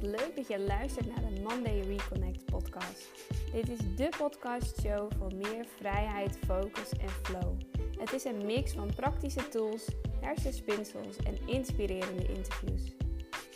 [0.00, 3.10] wat leuk dat je luistert naar de Monday Reconnect podcast.
[3.52, 7.58] Dit is de podcastshow voor meer vrijheid, focus en flow.
[7.98, 9.88] Het is een mix van praktische tools,
[10.20, 12.82] hersenspinsels en inspirerende interviews.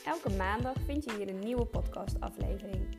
[0.04, 2.96] Elke maandag vind je hier een nieuwe podcastaflevering.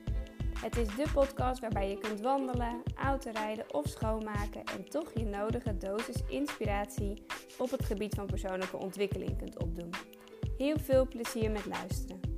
[0.59, 5.77] Het is de podcast waarbij je kunt wandelen, autorijden of schoonmaken en toch je nodige
[5.77, 7.23] dosis inspiratie
[7.57, 9.89] op het gebied van persoonlijke ontwikkeling kunt opdoen.
[10.57, 12.28] Heel veel plezier met luisteren.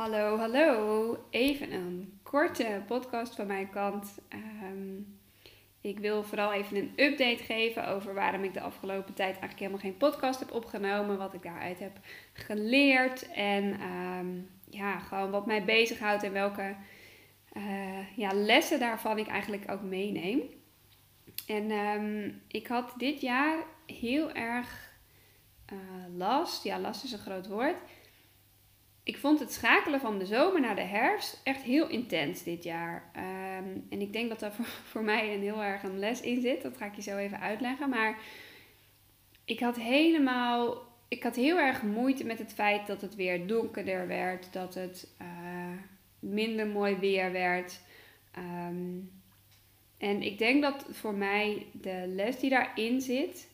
[0.00, 1.26] Hallo, hallo.
[1.30, 4.18] Even een korte podcast van mijn kant.
[4.28, 4.96] Ehm,
[5.80, 9.80] ik wil vooral even een update geven over waarom ik de afgelopen tijd eigenlijk helemaal
[9.80, 11.18] geen podcast heb opgenomen.
[11.18, 11.98] Wat ik daaruit heb
[12.32, 13.30] geleerd.
[13.30, 14.26] En ehm,
[14.70, 16.76] ja, gewoon wat mij bezighoudt en welke
[17.56, 20.40] uh, ja, lessen daarvan ik eigenlijk ook meeneem.
[21.46, 24.92] En ehm, ik had dit jaar heel erg
[25.72, 25.78] uh,
[26.16, 26.64] last.
[26.64, 27.76] Ja, last is een groot woord.
[29.10, 33.10] Ik vond het schakelen van de zomer naar de herfst echt heel intens dit jaar.
[33.12, 34.52] Ehm, en ik denk dat daar
[34.90, 36.62] voor, mij een heel erg een les in zit.
[36.62, 37.88] Dat ga ik je zo even uitleggen.
[37.88, 38.18] Maar
[39.44, 40.82] ik had helemaal.
[41.08, 44.52] Ik had heel erg moeite met het feit dat het weer donkerder werd.
[44.52, 45.28] Dat het uh,
[46.18, 47.80] minder mooi weer werd.
[48.38, 49.10] Um,
[49.98, 53.48] en ik denk dat voor mij de les die daarin zit.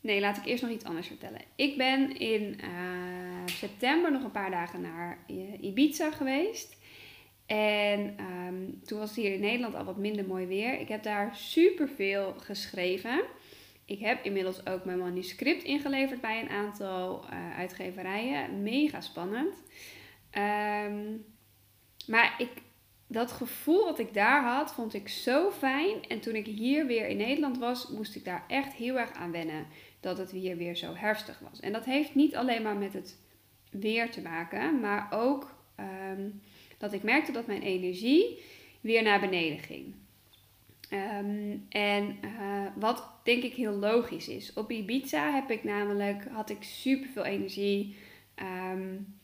[0.00, 1.40] Nee, laat ik eerst nog iets anders vertellen.
[1.54, 3.27] Ik ben in uh,
[3.58, 5.18] september nog een paar dagen naar
[5.60, 6.76] Ibiza geweest.
[7.46, 10.80] En um, toen was het hier in Nederland al wat minder mooi weer.
[10.80, 13.22] Ik heb daar super veel geschreven.
[13.84, 18.62] Ik heb inmiddels ook mijn manuscript ingeleverd bij een aantal uh, uitgeverijen.
[18.62, 19.62] Mega spannend.
[20.32, 21.24] Um,
[22.06, 22.50] maar ik
[23.06, 26.08] dat gevoel wat ik daar had, vond ik zo fijn.
[26.08, 29.30] En toen ik hier weer in Nederland was, moest ik daar echt heel erg aan
[29.30, 29.66] wennen.
[30.00, 31.60] Dat het hier weer zo herfstig was.
[31.60, 33.18] En dat heeft niet alleen maar met het
[33.70, 35.54] weer te maken, maar ook
[36.10, 36.40] um,
[36.78, 38.42] dat ik merkte dat mijn energie
[38.80, 39.94] weer naar beneden ging.
[40.92, 44.52] Um, en uh, wat denk ik heel logisch is.
[44.52, 47.96] Op Ibiza heb ik namelijk, had ik super veel energie.
[48.72, 49.16] Um,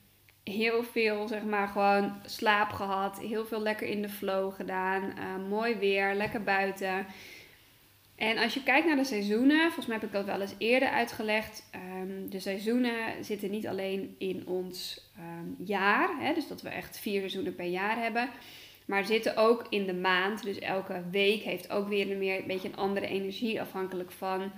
[0.42, 3.20] heel veel, zeg maar, gewoon slaap gehad.
[3.20, 5.02] Heel veel lekker in de flow gedaan.
[5.18, 7.06] Uh, mooi weer, lekker buiten.
[8.16, 10.88] En als je kijkt naar de seizoenen, volgens mij heb ik dat wel eens eerder
[10.88, 11.70] uitgelegd.
[12.02, 16.98] Um, de seizoenen zitten niet alleen in ons um, jaar, hè, dus dat we echt
[16.98, 18.28] vier seizoenen per jaar hebben.
[18.86, 20.42] Maar zitten ook in de maand.
[20.42, 24.52] Dus elke week heeft ook weer een, meer, een beetje een andere energie afhankelijk van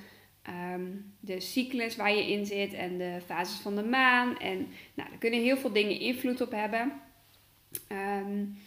[0.74, 4.38] um, de cyclus waar je in zit en de fases van de maan.
[4.38, 4.56] En
[4.94, 6.92] nou, daar kunnen heel veel dingen invloed op hebben.
[7.92, 8.58] Um,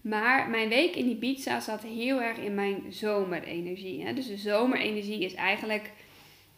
[0.00, 4.04] maar mijn week in Ibiza zat heel erg in mijn zomerenergie.
[4.04, 4.14] Hè?
[4.14, 5.90] Dus de zomerenergie is eigenlijk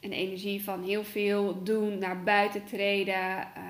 [0.00, 3.64] een energie van heel veel doen, naar buiten treden, uh,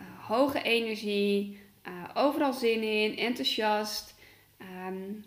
[0.00, 4.14] uh, hoge energie, uh, overal zin in, enthousiast.
[4.86, 5.24] Um,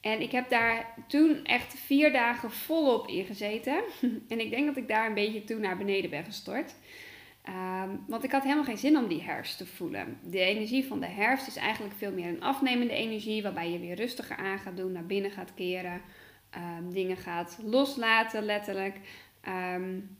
[0.00, 3.82] en ik heb daar toen echt vier dagen volop in gezeten.
[4.28, 6.74] en ik denk dat ik daar een beetje toen naar beneden ben gestort.
[7.48, 10.18] Um, want ik had helemaal geen zin om die herfst te voelen.
[10.22, 13.94] De energie van de herfst is eigenlijk veel meer een afnemende energie, waarbij je weer
[13.94, 16.00] rustiger aan gaat doen, naar binnen gaat keren,
[16.56, 18.96] um, dingen gaat loslaten, letterlijk.
[19.74, 20.16] Um,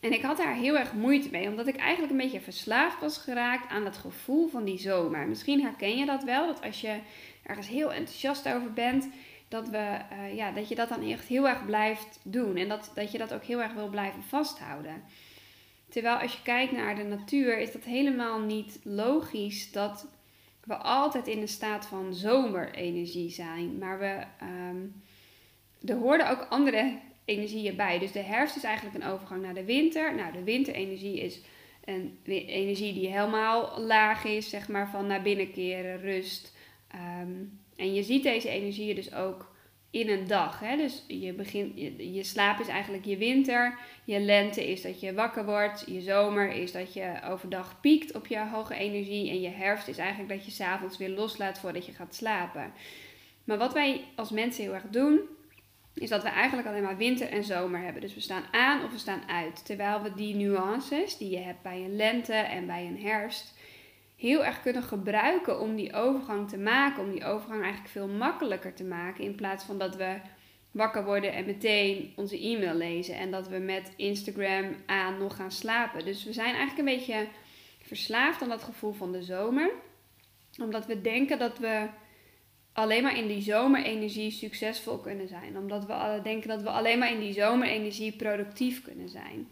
[0.00, 3.18] en ik had daar heel erg moeite mee, omdat ik eigenlijk een beetje verslaafd was
[3.18, 5.28] geraakt aan het gevoel van die zomer.
[5.28, 6.98] Misschien herken je dat wel, dat als je
[7.42, 9.08] ergens heel enthousiast over bent,
[9.48, 12.56] dat, we, uh, ja, dat je dat dan echt heel erg blijft doen.
[12.56, 15.02] En dat, dat je dat ook heel erg wil blijven vasthouden.
[15.90, 20.06] Terwijl als je kijkt naar de natuur, is dat helemaal niet logisch dat
[20.64, 23.78] we altijd in een staat van zomerenergie zijn.
[23.78, 25.02] Maar we, um,
[25.84, 27.98] er hoorden ook andere energieën bij.
[27.98, 30.14] Dus de herfst is eigenlijk een overgang naar de winter.
[30.14, 31.40] Nou, de winterenergie is
[31.84, 36.56] een energie die helemaal laag is, zeg maar, van naar binnen keren, rust.
[36.94, 39.49] Um, en je ziet deze energieën dus ook
[39.90, 40.60] in een dag.
[40.60, 40.76] Hè?
[40.76, 43.78] Dus je, begint, je, je slaap is eigenlijk je winter.
[44.04, 45.84] Je lente is dat je wakker wordt.
[45.86, 49.30] Je zomer is dat je overdag piekt op je hoge energie.
[49.30, 52.72] En je herfst is eigenlijk dat je s'avonds weer loslaat voordat je gaat slapen.
[53.44, 55.20] Maar wat wij als mensen heel erg doen,
[55.94, 58.00] is dat we eigenlijk alleen maar winter en zomer hebben.
[58.00, 59.64] Dus we staan aan of we staan uit.
[59.64, 63.58] Terwijl we die nuances die je hebt bij een lente en bij een herfst
[64.20, 67.02] heel erg kunnen gebruiken om die overgang te maken.
[67.02, 69.24] Om die overgang eigenlijk veel makkelijker te maken.
[69.24, 70.16] In plaats van dat we
[70.70, 73.14] wakker worden en meteen onze e-mail lezen.
[73.14, 76.04] En dat we met Instagram aan nog gaan slapen.
[76.04, 77.26] Dus we zijn eigenlijk een beetje
[77.82, 79.70] verslaafd aan dat gevoel van de zomer.
[80.62, 81.86] Omdat we denken dat we
[82.72, 85.56] alleen maar in die zomerenergie succesvol kunnen zijn.
[85.56, 89.48] Omdat we denken dat we alleen maar in die zomerenergie productief kunnen zijn.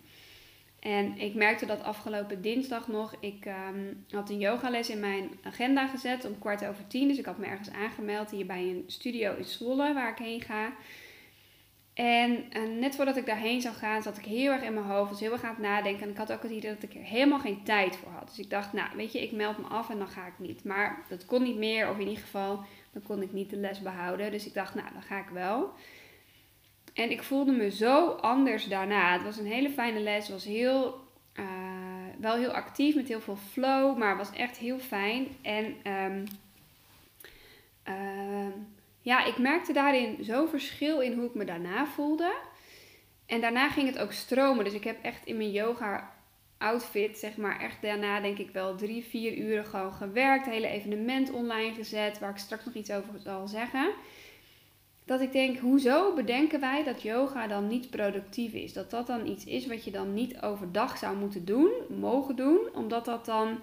[0.79, 3.15] En ik merkte dat afgelopen dinsdag nog.
[3.21, 7.09] Ik ehm, had een yogales in mijn agenda gezet om kwart over tien.
[7.09, 10.41] Dus ik had me ergens aangemeld hier bij een studio in Zwolle waar ik heen
[10.41, 10.73] ga.
[11.95, 12.45] En,
[12.79, 15.11] net voordat ik daarheen zou gaan, zat ik heel erg in mijn hoofd.
[15.11, 16.03] Was heel erg aan het nadenken.
[16.03, 18.29] En ik had ook het idee dat ik er helemaal geen tijd voor had.
[18.29, 20.65] Dus ik dacht, nou weet je, ik meld me af en dan ga ik niet.
[20.65, 21.91] Maar dat kon niet meer.
[21.91, 22.61] Of in ieder geval,
[22.93, 24.31] dan kon ik niet de les behouden.
[24.31, 25.73] Dus ik dacht, nou dan ga ik wel.
[26.99, 29.12] En ik voelde me zo anders daarna.
[29.12, 30.29] Het was een hele fijne les.
[30.29, 31.00] Was heel,
[31.35, 31.45] uh,
[32.21, 33.99] wel heel actief met heel veel flow.
[33.99, 35.27] Maar was echt heel fijn.
[35.43, 35.77] En...
[35.87, 36.25] Um,
[39.00, 42.35] ja, ik merkte daarin zo'n verschil in hoe ik me daarna voelde.
[43.27, 44.65] En daarna ging het ook stromen.
[44.65, 46.12] Dus ik heb echt in mijn yoga
[46.59, 50.47] outfit, zeg maar, echt daarna denk ik wel drie, vier uren gewoon gewerkt.
[50.47, 53.91] Hele evenement online gezet, waar ik straks nog iets over zal zeggen.
[55.09, 58.73] Dat ik denk, hoezo bedenken wij dat yoga dan niet productief is?
[58.73, 62.59] Dat dat dan iets is wat je dan niet overdag zou moeten doen, mogen doen,
[62.75, 63.59] omdat dat dan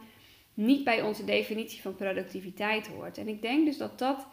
[0.53, 3.17] niet bij onze definitie van productiviteit hoort.
[3.17, 4.27] En ik denk dus dat dat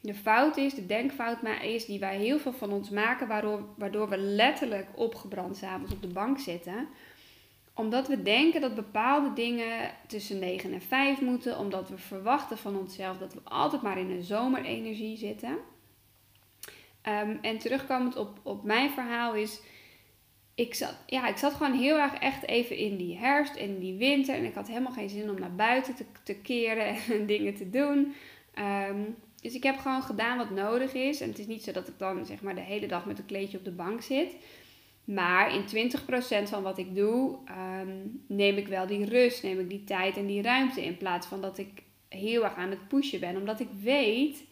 [0.00, 3.64] de fout is, de denkfout maar is die wij heel veel van ons maken, waardoor,
[3.76, 6.88] waardoor we letterlijk opgebrand s'avonds op de bank zitten.
[7.74, 12.76] Omdat we denken dat bepaalde dingen tussen 9 en 5 moeten, omdat we verwachten van
[12.76, 15.69] onszelf dat we altijd maar in een zomerenergie zitten.
[17.08, 19.60] Um, en terugkomend op, op mijn verhaal is,
[20.54, 23.94] ik zat, ja, ik zat gewoon heel erg echt even in die herfst en die
[23.94, 24.34] winter.
[24.34, 26.86] En ik had helemaal geen zin om naar buiten te, te keren
[27.18, 28.14] en dingen te doen.
[28.88, 31.20] Um, dus ik heb gewoon gedaan wat nodig is.
[31.20, 33.26] En het is niet zo dat ik dan zeg maar de hele dag met een
[33.26, 34.36] kleedje op de bank zit.
[35.04, 35.90] Maar in
[36.46, 40.16] 20% van wat ik doe, ehm, neem ik wel die rust, neem ik die tijd
[40.16, 40.84] en die ruimte.
[40.84, 43.36] In plaats van dat ik heel erg aan het pushen ben.
[43.36, 44.44] Omdat ik weet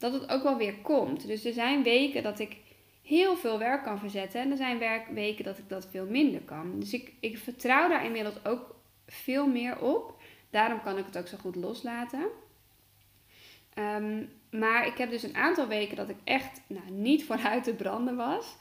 [0.00, 1.26] dat het ook wel weer komt.
[1.26, 2.56] Dus er zijn weken dat ik
[3.02, 4.40] heel veel werk kan verzetten.
[4.40, 4.78] En er zijn
[5.14, 6.80] weken dat ik dat veel minder kan.
[6.80, 8.74] Dus ik, ik vertrouw daar inmiddels ook
[9.06, 10.14] veel meer op.
[10.50, 12.26] Daarom kan ik het ook zo goed loslaten.
[13.74, 17.74] Ehm, maar ik heb dus een aantal weken dat ik echt nou, niet vooruit te
[17.74, 18.56] branden was.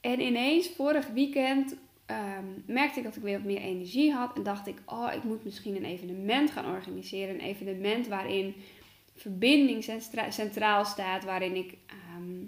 [0.00, 1.76] En ineens, vorig weekend,
[2.06, 4.36] ehm, merkte ik dat ik weer wat meer energie had.
[4.36, 7.34] En dacht ik, oh, ik moet misschien een evenement gaan organiseren.
[7.34, 8.54] Een evenement waarin
[9.18, 11.24] verbinding centraal staat.
[11.24, 12.44] Waarin ik ehm,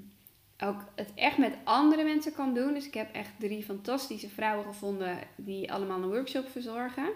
[0.71, 2.75] ook het echt met andere mensen kan doen.
[2.75, 7.09] Dus ik heb echt drie fantastische vrouwen gevonden die allemaal een workshop verzorgen.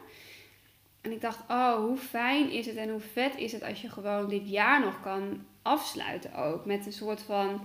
[1.01, 3.89] En ik dacht, oh, hoe fijn is het en hoe vet is het als je
[3.89, 6.65] gewoon dit jaar nog kan afsluiten ook.
[6.65, 7.61] Met een soort van,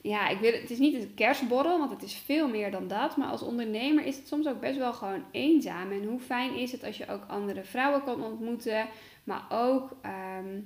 [0.00, 3.16] ja, ik wil, het is niet een kerstborrel, want het is veel meer dan dat.
[3.16, 5.92] Maar als ondernemer is het soms ook best wel gewoon eenzaam.
[5.92, 8.88] En hoe fijn is het als je ook andere vrouwen kan ontmoeten,
[9.24, 10.58] maar ook ehm,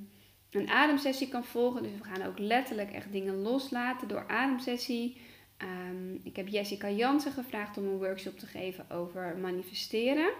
[0.60, 1.82] een ademsessie kan volgen.
[1.82, 5.16] Dus we gaan ook letterlijk echt dingen loslaten door ademsessie.
[5.62, 10.32] Um, ik heb Jessica Jansen gevraagd om een workshop te geven over manifesteren.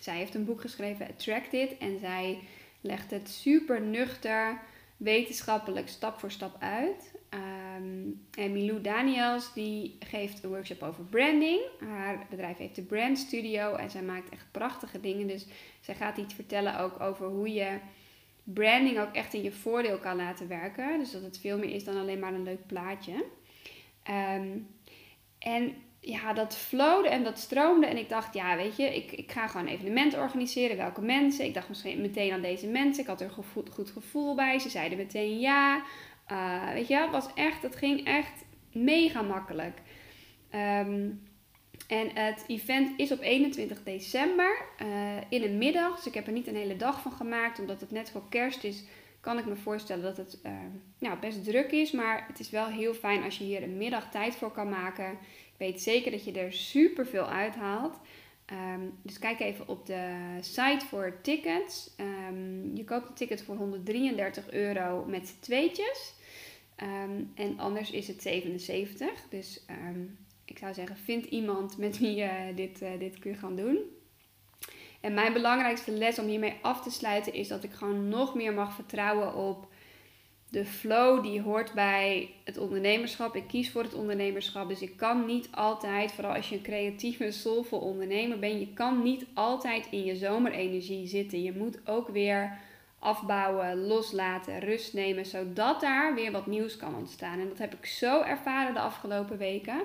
[0.00, 2.38] Zij heeft een boek geschreven, Attracted, en zij
[2.80, 4.60] legt het super nuchter,
[4.96, 7.14] wetenschappelijk, stap voor stap uit.
[7.34, 11.60] Um, en Milou Daniels, die geeft een workshop over branding.
[11.80, 15.26] Haar bedrijf heeft de Brand Studio en zij maakt echt prachtige dingen.
[15.26, 15.46] Dus
[15.80, 17.78] zij gaat iets vertellen ook over hoe je
[18.44, 20.98] branding ook echt in je voordeel kan laten werken.
[20.98, 23.24] Dus dat het veel meer is dan alleen maar een leuk plaatje.
[24.10, 24.66] Um,
[25.38, 27.86] en ja, dat flowde en dat stroomde.
[27.86, 30.76] En ik dacht, ja, weet je, ik, ik ga gewoon een evenement organiseren.
[30.76, 31.44] Welke mensen?
[31.44, 33.02] Ik dacht misschien meteen aan deze mensen.
[33.02, 34.58] Ik had er een goed, goed gevoel bij.
[34.58, 35.82] Ze zeiden meteen ja.
[36.32, 39.78] Uh, weet je, het was echt, het ging echt mega makkelijk.
[40.50, 41.10] Ehm,
[41.92, 45.96] en het event is op 21 december uh, in een middag.
[45.96, 48.64] Dus ik heb er niet een hele dag van gemaakt, omdat het net voor kerst
[48.64, 48.84] is.
[49.20, 50.52] Kan ik me voorstellen dat het uh,
[50.98, 51.90] nou, best druk is.
[51.90, 55.18] Maar het is wel heel fijn als je hier een middag tijd voor kan maken
[55.56, 57.96] weet zeker dat je er super veel uithaalt.
[58.52, 61.90] Um, dus kijk even op de site voor tickets.
[62.30, 66.14] Um, je koopt een ticket voor 133 euro met tweetjes.
[66.82, 69.08] Um, en anders is het 77.
[69.28, 69.64] Dus
[70.44, 73.78] ik zou zeggen, vind iemand met wie je dit, uh, dit kun gaan doen.
[75.00, 78.52] En mijn belangrijkste les om hiermee af te sluiten is dat ik gewoon nog meer
[78.52, 79.66] mag vertrouwen op
[80.52, 83.36] de flow die hoort bij het ondernemerschap.
[83.36, 84.68] Ik kies voor het ondernemerschap.
[84.68, 89.02] Dus ik kan niet altijd, vooral als je een creatieve, soulful ondernemer bent, je kan
[89.02, 91.42] niet altijd in je zomerenergie zitten.
[91.42, 92.58] Je moet ook weer
[92.98, 97.40] afbouwen, loslaten, rust nemen, zodat daar weer wat nieuws kan ontstaan.
[97.40, 99.82] En dat heb ik zo ervaren de afgelopen weken.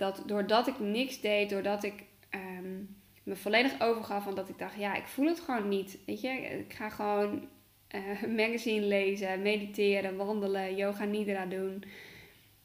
[0.00, 4.74] Dat doordat ik niks deed, doordat ik um, me volledig overgaf van dat ik dacht,
[4.78, 5.98] ja, ik voel het gewoon niet.
[6.06, 7.48] Weet je, ik ga gewoon
[7.94, 11.84] uh, magazine lezen, mediteren, wandelen, yoga nidra doen.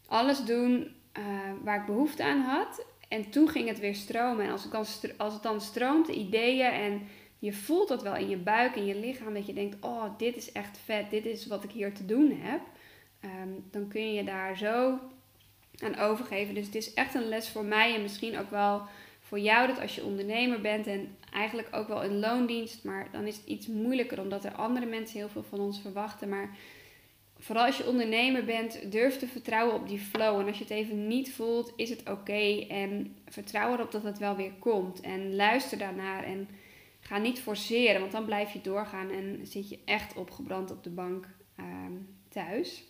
[0.08, 1.24] Alles doen uh,
[1.64, 2.86] waar ik behoefte aan had.
[3.08, 4.46] En toen ging het weer stromen.
[4.46, 4.86] En als het dan,
[5.18, 7.02] als het dan stroomt, ideeën en
[7.40, 10.36] je voelt dat wel in je buik, in je lichaam, dat je denkt, oh, dit
[10.36, 12.62] is echt vet, dit is wat ik hier te doen heb.
[13.22, 15.00] Um, dan kun je daar zo
[15.84, 16.54] aan overgeven.
[16.54, 18.82] Dus het is echt een les voor mij en misschien ook wel
[19.20, 23.28] voor jou dat als je ondernemer bent en eigenlijk ook wel in loondienst, maar dan
[23.28, 26.30] is het iets moeilijker omdat er andere mensen heel veel van ons verwachten.
[26.30, 26.58] Maar
[27.38, 30.40] vooral als je ondernemer bent, durf te vertrouwen op die flow.
[30.40, 32.66] En als je het even niet voelt, is het oké.
[32.70, 35.02] En vertrouw erop dat het wel weer komt.
[35.02, 36.50] En luister daarnaar en
[37.00, 40.90] ga niet forceren, want dan blijf je doorgaan en zit je echt opgebrand op de
[40.90, 41.94] bank ehm,
[42.30, 42.84] thuis.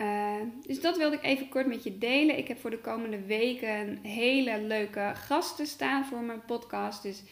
[0.00, 0.34] Uh,
[0.66, 2.38] dus dat wilde ik even kort met je delen.
[2.38, 7.02] Ik heb voor de komende weken hele leuke gasten staan voor mijn podcast.
[7.02, 7.22] Dus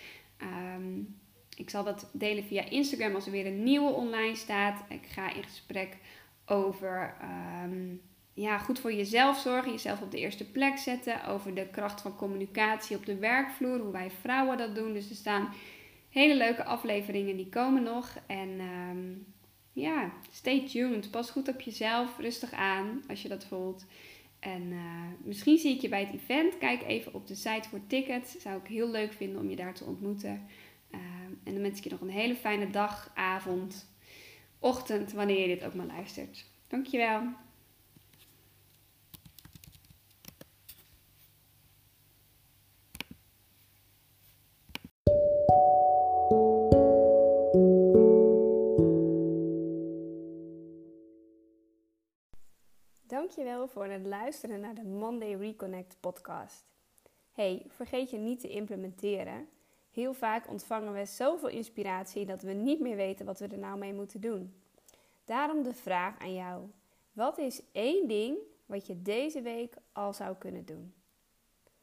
[0.42, 1.20] um,
[1.56, 4.84] ik zal dat delen via Instagram als er weer een nieuwe online staat.
[4.88, 5.96] Ik ga in gesprek
[6.46, 7.14] over
[7.64, 8.00] um,
[8.32, 11.24] ja, goed voor jezelf zorgen, jezelf op de eerste plek zetten.
[11.24, 14.92] Over de kracht van communicatie op de werkvloer, hoe wij vrouwen dat doen.
[14.92, 15.48] Dus er staan
[16.10, 18.16] hele leuke afleveringen die komen nog.
[18.26, 19.26] En um,
[19.80, 21.10] ja, stay tuned.
[21.10, 23.86] Pas goed op jezelf, rustig aan als je dat voelt.
[24.40, 24.80] En uh,
[25.24, 26.58] misschien zie ik je bij het event.
[26.58, 28.38] Kijk even op de site voor tickets.
[28.38, 30.46] Zou ik heel leuk vinden om je daar te ontmoeten.
[30.90, 31.00] Uh,
[31.44, 33.90] en dan wens ik je nog een hele fijne dag, avond,
[34.58, 36.44] ochtend, wanneer je dit ook maar luistert.
[36.68, 37.22] Dankjewel.
[53.30, 56.64] Dankjewel voor het luisteren naar de Monday Reconnect podcast.
[57.32, 59.48] Hey, vergeet je niet te implementeren.
[59.90, 63.78] Heel vaak ontvangen we zoveel inspiratie dat we niet meer weten wat we er nou
[63.78, 64.54] mee moeten doen.
[65.24, 66.70] Daarom de vraag aan jou:
[67.12, 70.94] wat is één ding wat je deze week al zou kunnen doen?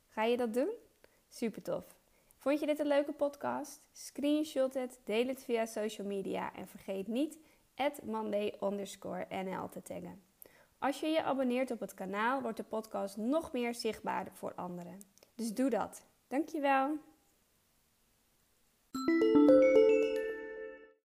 [0.07, 0.71] Ga je dat doen?
[1.27, 1.85] Super tof.
[2.37, 3.81] Vond je dit een leuke podcast?
[3.91, 7.37] Screenshot het, deel het via social media en vergeet niet
[8.03, 8.53] Monday
[9.29, 10.26] NL te taggen.
[10.79, 14.97] Als je je abonneert op het kanaal, wordt de podcast nog meer zichtbaar voor anderen.
[15.35, 16.05] Dus doe dat.
[16.27, 16.97] Dankjewel.